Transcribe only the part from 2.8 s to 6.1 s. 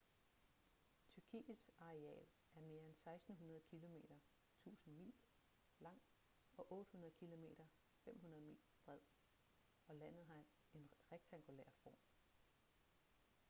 end 1600 kilometer 1000 mil lang